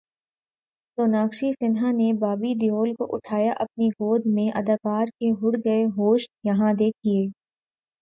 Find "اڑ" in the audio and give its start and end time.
5.41-5.55